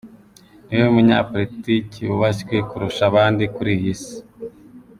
[0.67, 4.15] Niwe munyapolitiki wubashywe kurusha abandi kuri iyi si.